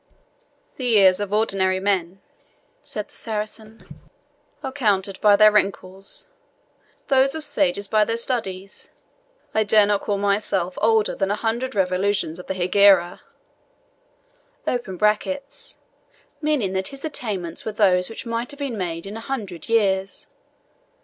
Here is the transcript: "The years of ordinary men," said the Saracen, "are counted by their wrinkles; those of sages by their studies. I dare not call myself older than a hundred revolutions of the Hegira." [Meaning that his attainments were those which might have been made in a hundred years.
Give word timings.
"The 0.77 0.85
years 0.87 1.19
of 1.19 1.31
ordinary 1.31 1.79
men," 1.79 2.21
said 2.81 3.09
the 3.09 3.15
Saracen, 3.15 4.01
"are 4.63 4.71
counted 4.71 5.21
by 5.21 5.35
their 5.35 5.51
wrinkles; 5.51 6.27
those 7.07 7.35
of 7.35 7.43
sages 7.43 7.87
by 7.87 8.03
their 8.03 8.17
studies. 8.17 8.89
I 9.53 9.63
dare 9.63 9.85
not 9.85 10.01
call 10.01 10.17
myself 10.17 10.73
older 10.81 11.13
than 11.13 11.29
a 11.29 11.35
hundred 11.35 11.75
revolutions 11.75 12.39
of 12.39 12.47
the 12.47 12.55
Hegira." 12.55 13.21
[Meaning 14.65 16.71
that 16.73 16.87
his 16.87 17.05
attainments 17.05 17.63
were 17.63 17.71
those 17.71 18.09
which 18.09 18.25
might 18.25 18.49
have 18.49 18.59
been 18.59 18.79
made 18.79 19.05
in 19.05 19.15
a 19.15 19.19
hundred 19.19 19.69
years. 19.69 20.25